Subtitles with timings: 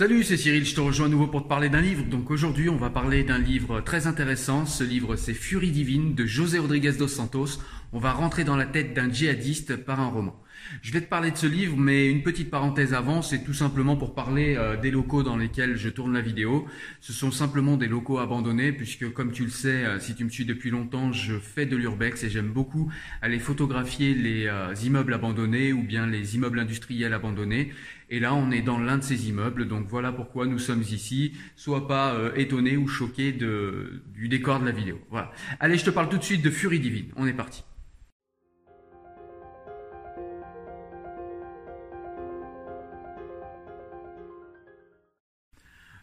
[0.00, 2.06] Salut, c'est Cyril, je te rejoins à nouveau pour te parler d'un livre.
[2.06, 4.64] Donc aujourd'hui, on va parler d'un livre très intéressant.
[4.64, 7.60] Ce livre, c'est Furie divine de José Rodriguez dos Santos.
[7.92, 10.40] On va rentrer dans la tête d'un djihadiste par un roman.
[10.82, 13.96] Je vais te parler de ce livre, mais une petite parenthèse avant, c'est tout simplement
[13.96, 16.66] pour parler euh, des locaux dans lesquels je tourne la vidéo.
[17.00, 20.30] Ce sont simplement des locaux abandonnés, puisque comme tu le sais, euh, si tu me
[20.30, 25.12] suis depuis longtemps, je fais de l'urbex et j'aime beaucoup aller photographier les euh, immeubles
[25.12, 27.72] abandonnés ou bien les immeubles industriels abandonnés.
[28.08, 31.32] Et là, on est dans l'un de ces immeubles, donc voilà pourquoi nous sommes ici.
[31.54, 35.00] Sois pas étonné ou choqué du décor de la vidéo.
[35.10, 35.30] Voilà.
[35.60, 37.12] Allez, je te parle tout de suite de Furie Divine.
[37.14, 37.62] On est parti.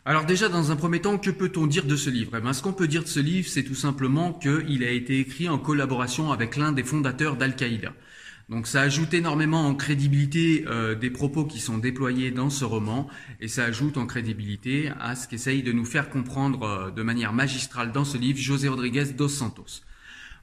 [0.09, 2.31] Alors déjà, dans un premier temps, que peut-on dire de ce livre?
[2.37, 5.19] Eh ben, Ce qu'on peut dire de ce livre, c'est tout simplement qu'il a été
[5.19, 7.91] écrit en collaboration avec l'un des fondateurs d'Al-Qaïda.
[8.47, 13.09] Donc ça ajoute énormément en crédibilité euh, des propos qui sont déployés dans ce roman
[13.41, 17.33] et ça ajoute en crédibilité à ce qu'essaye de nous faire comprendre euh, de manière
[17.33, 19.81] magistrale dans ce livre José Rodriguez dos Santos.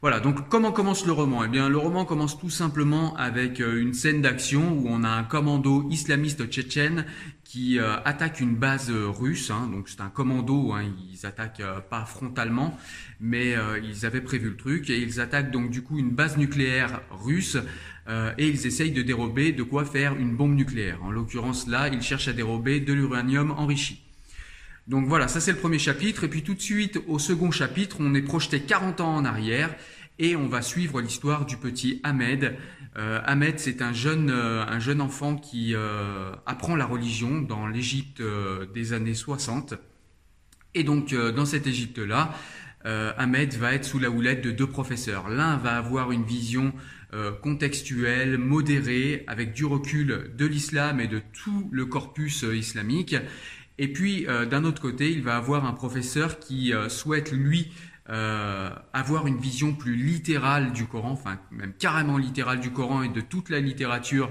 [0.04, 1.44] Voilà, donc comment commence le roman?
[1.44, 5.08] Eh bien, le roman commence tout simplement avec euh, une scène d'action où on a
[5.08, 7.06] un commando islamiste tchétchène
[7.54, 9.52] qui euh, attaque une base euh, russe.
[9.52, 9.70] Hein.
[9.72, 12.76] donc c'est un commando, hein, ils attaquent pas frontalement,
[13.20, 17.02] mais ils avaient prévu le truc et ils attaquent donc du coup une base nucléaire
[17.12, 17.56] russe
[18.08, 20.98] et ils essayent de dérober de quoi faire une bombe nucléaire.
[21.04, 24.02] En l'occurrence là, ils cherchent à dérober de l'uranium enrichi.
[24.88, 26.24] Donc voilà, ça c'est le premier chapitre.
[26.24, 29.74] Et puis tout de suite, au second chapitre, on est projeté 40 ans en arrière
[30.18, 32.56] et on va suivre l'histoire du petit Ahmed.
[32.96, 37.66] Euh, Ahmed, c'est un jeune, euh, un jeune enfant qui euh, apprend la religion dans
[37.66, 38.22] l'Égypte
[38.74, 39.74] des années 60.
[40.74, 42.34] Et donc dans cette Égypte-là,
[42.84, 45.28] Ahmed va être sous la houlette de deux professeurs.
[45.28, 46.72] L'un va avoir une vision
[47.42, 53.14] contextuelle, modérée, avec du recul de l'islam et de tout le corpus islamique.
[53.78, 57.70] Et puis, d'un autre côté, il va avoir un professeur qui souhaite, lui,
[58.10, 63.08] euh, avoir une vision plus littérale du Coran, enfin même carrément littérale du Coran et
[63.08, 64.30] de toute la littérature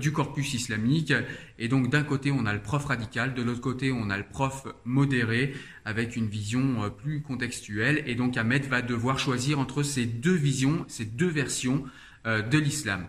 [0.00, 1.12] du corpus islamique.
[1.58, 4.24] Et donc d'un côté on a le prof radical, de l'autre côté on a le
[4.24, 5.52] prof modéré
[5.84, 8.02] avec une vision plus contextuelle.
[8.06, 11.84] Et donc Ahmed va devoir choisir entre ces deux visions, ces deux versions
[12.24, 13.08] de l'islam.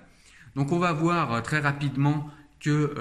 [0.58, 2.94] Donc on va voir très rapidement que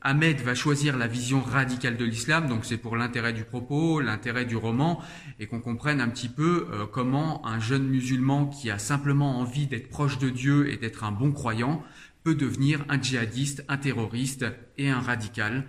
[0.00, 4.44] Ahmed va choisir la vision radicale de l'islam, donc c'est pour l'intérêt du propos, l'intérêt
[4.44, 5.02] du roman,
[5.40, 9.66] et qu'on comprenne un petit peu euh, comment un jeune musulman qui a simplement envie
[9.66, 11.82] d'être proche de Dieu et d'être un bon croyant
[12.22, 15.64] peut devenir un djihadiste, un terroriste et un radical.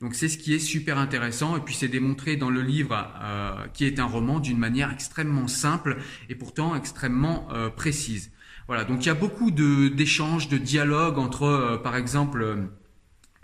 [0.00, 3.66] Donc c'est ce qui est super intéressant, et puis c'est démontré dans le livre euh,
[3.74, 5.98] qui est un roman d'une manière extrêmement simple
[6.30, 8.32] et pourtant extrêmement euh, précise.
[8.66, 12.68] Voilà, donc il y a beaucoup d'échanges, de, dialogues entre, par exemple,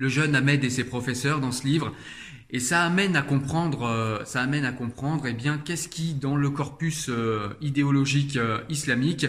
[0.00, 1.92] le jeune Ahmed et ses professeurs dans ce livre.
[2.52, 6.36] Et ça amène à comprendre, euh, ça amène à comprendre, eh bien, qu'est-ce qui, dans
[6.36, 9.26] le corpus euh, idéologique euh, islamique,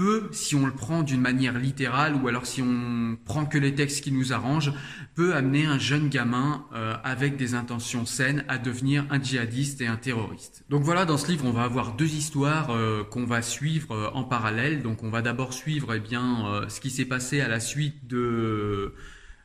[0.00, 3.74] peut, si on le prend d'une manière littérale, ou alors si on prend que les
[3.74, 4.72] textes qui nous arrangent,
[5.14, 6.64] peut amener un jeune gamin
[7.04, 10.64] avec des intentions saines à devenir un djihadiste et un terroriste.
[10.70, 12.70] Donc voilà, dans ce livre, on va avoir deux histoires
[13.10, 14.80] qu'on va suivre en parallèle.
[14.80, 18.94] Donc on va d'abord suivre, eh bien, ce qui s'est passé à la suite de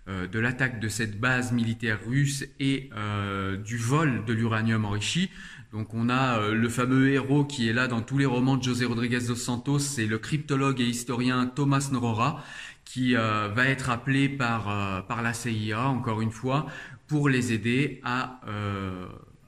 [0.07, 5.31] euh, de l'attaque de cette base militaire russe et euh, du vol de l'uranium enrichi.
[5.75, 8.63] Donc on a euh, le fameux héros qui est là dans tous les romans de
[8.63, 12.41] José Rodriguez dos Santos, c'est le cryptologue et historien Thomas Norora,
[12.85, 16.67] qui va être appelé par, par la CIA, encore une fois,
[17.07, 18.39] pour les aider à,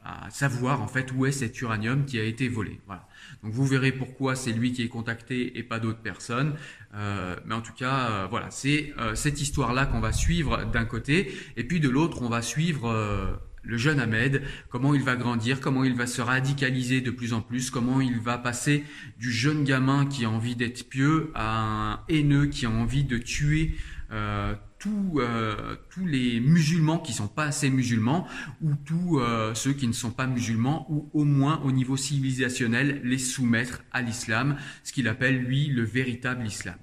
[0.08, 2.80] à savoir en fait où est cet uranium qui a été volé.
[2.88, 3.08] Voilà.
[3.44, 6.56] Donc vous verrez pourquoi c'est lui qui est contacté et pas d'autres personnes.
[6.96, 10.86] Euh, mais en tout cas, euh, voilà, c'est euh, cette histoire-là qu'on va suivre d'un
[10.86, 15.60] côté, et puis de l'autre, on va suivre le jeune Ahmed, comment il va grandir,
[15.60, 18.84] comment il va se radicaliser de plus en plus, comment il va passer
[19.20, 23.18] du jeune gamin qui a envie d'être pieux à un haineux qui a envie de
[23.18, 23.76] tuer
[24.12, 28.26] euh, tous, euh, tous les musulmans qui sont pas assez musulmans
[28.62, 33.02] ou tous euh, ceux qui ne sont pas musulmans ou au moins au niveau civilisationnel
[33.04, 36.78] les soumettre à l'islam, ce qu'il appelle lui le véritable islam.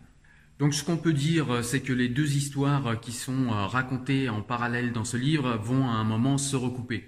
[0.58, 4.92] Donc ce qu'on peut dire, c'est que les deux histoires qui sont racontées en parallèle
[4.92, 7.04] dans ce livre vont à un moment se recouper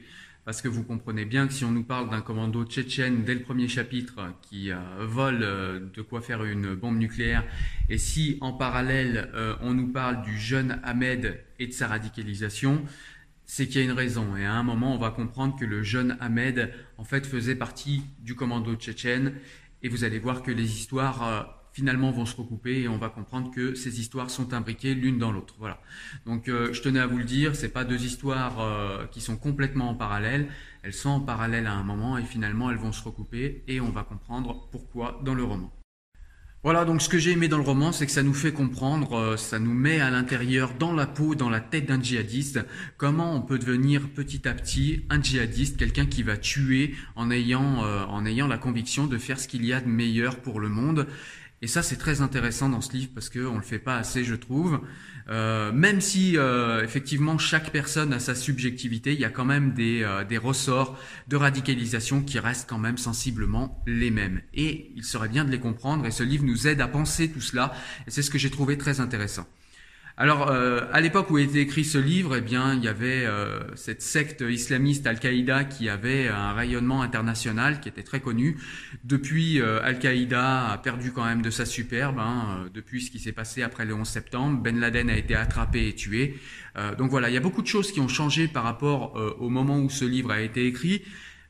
[0.46, 3.42] parce que vous comprenez bien que si on nous parle d'un commando tchétchène dès le
[3.42, 7.44] premier chapitre qui euh, vole euh, de quoi faire une bombe nucléaire,
[7.88, 12.84] et si en parallèle euh, on nous parle du jeune Ahmed et de sa radicalisation,
[13.44, 14.36] c'est qu'il y a une raison.
[14.36, 18.04] Et à un moment, on va comprendre que le jeune Ahmed, en fait, faisait partie
[18.20, 19.34] du commando tchétchène,
[19.82, 23.50] et vous allez voir que les histoires finalement vont se recouper et on va comprendre
[23.50, 25.56] que ces histoires sont imbriquées l'une dans l'autre.
[25.58, 25.78] Voilà.
[26.24, 29.36] Donc euh, je tenais à vous le dire, c'est pas deux histoires euh, qui sont
[29.36, 30.48] complètement en parallèle,
[30.82, 33.90] elles sont en parallèle à un moment et finalement elles vont se recouper et on
[33.90, 35.70] va comprendre pourquoi dans le roman.
[36.66, 39.12] Voilà, donc ce que j'ai aimé dans le roman, c'est que ça nous fait comprendre,
[39.12, 42.58] euh, ça nous met à l'intérieur, dans la peau, dans la tête d'un djihadiste,
[42.96, 47.84] comment on peut devenir petit à petit un djihadiste, quelqu'un qui va tuer en ayant,
[47.84, 50.68] euh, en ayant la conviction de faire ce qu'il y a de meilleur pour le
[50.68, 51.06] monde.
[51.62, 54.24] Et ça, c'est très intéressant dans ce livre parce qu'on ne le fait pas assez,
[54.24, 54.80] je trouve.
[55.28, 59.72] Euh, même si euh, effectivement chaque personne a sa subjectivité, il y a quand même
[59.72, 64.40] des, euh, des ressorts de radicalisation qui restent quand même sensiblement les mêmes.
[64.54, 67.40] Et il serait bien de les comprendre et ce livre nous aide à penser tout
[67.40, 67.72] cela
[68.06, 69.46] et c'est ce que j'ai trouvé très intéressant.
[70.18, 73.26] Alors, euh, à l'époque où a été écrit ce livre, eh bien, il y avait
[73.26, 78.56] euh, cette secte islamiste Al-Qaïda qui avait un rayonnement international, qui était très connu.
[79.04, 82.18] Depuis, euh, Al-Qaïda a perdu quand même de sa superbe.
[82.18, 85.88] Hein, depuis ce qui s'est passé après le 11 septembre, Ben Laden a été attrapé
[85.88, 86.38] et tué.
[86.98, 89.78] donc voilà, il y a beaucoup de choses qui ont changé par rapport au moment
[89.78, 91.02] où ce livre a été écrit.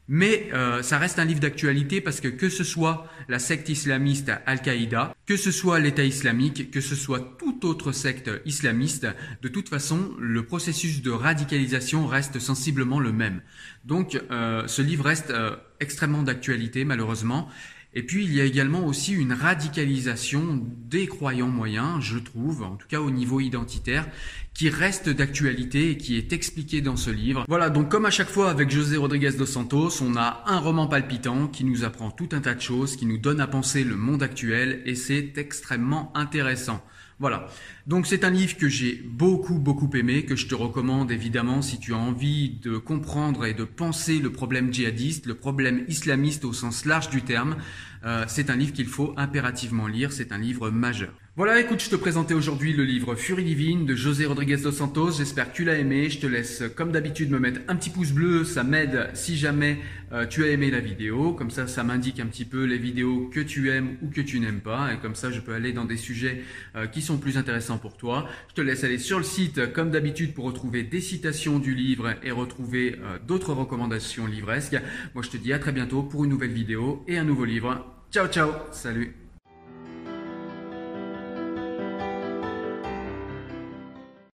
[0.08, 4.31] Mais euh, ça reste un livre d'actualité parce que que ce soit la secte islamiste
[4.47, 9.06] Al-Qaïda, que ce soit l'État islamique, que ce soit toute autre secte islamiste,
[9.43, 13.43] de toute façon, le processus de radicalisation reste sensiblement le même.
[13.85, 17.49] Donc euh, ce livre reste euh, extrêmement d'actualité malheureusement.
[17.96, 22.76] Et puis il y a également aussi une radicalisation des croyants moyens, je trouve, en
[22.76, 24.06] tout cas au niveau identitaire,
[24.52, 27.46] qui reste d'actualité et qui est expliquée dans ce livre.
[27.48, 30.88] Voilà, donc comme à chaque fois avec José Rodriguez dos Santos, on a un roman
[30.88, 33.96] palpitant qui nous apprend tout un tas de choses, qui nous donne à penser le
[33.96, 36.84] monde actuel et c'est extrêmement intéressant.
[37.19, 37.48] Voilà.
[37.87, 41.79] Donc c'est un livre que j'ai beaucoup beaucoup aimé, que je te recommande évidemment si
[41.79, 46.53] tu as envie de comprendre et de penser le problème djihadiste, le problème islamiste au
[46.53, 47.56] sens large du terme.
[48.05, 51.12] Euh, c'est un livre qu'il faut impérativement lire, c'est un livre majeur.
[51.38, 55.19] Voilà, écoute, je te présentais aujourd'hui le livre Furie Divine de José Rodriguez dos Santos.
[55.19, 56.09] J'espère que tu l'as aimé.
[56.09, 58.43] Je te laisse, comme d'habitude, me mettre un petit pouce bleu.
[58.43, 59.79] Ça m'aide si jamais
[60.12, 61.35] euh, tu as aimé la vidéo.
[61.35, 64.41] Comme ça, ça m'indique un petit peu les vidéos que tu aimes ou que tu
[64.41, 64.94] n'aimes pas.
[64.94, 66.43] Et comme ça, je peux aller dans des sujets
[66.75, 68.28] euh, qui sont plus intéressants pour toi.
[68.49, 72.14] Je te laisse aller sur le site, comme d'habitude, pour retrouver des citations du livre
[72.23, 74.76] et retrouver euh, d'autres recommandations livresques.
[75.14, 77.84] Moi, je te dis à très bientôt pour une nouvelle vidéo et un nouveau livre.
[78.11, 78.50] Ciao, ciao.
[78.73, 79.25] Salut.